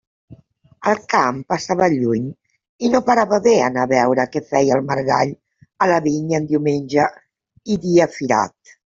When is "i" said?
2.87-2.89, 7.75-7.79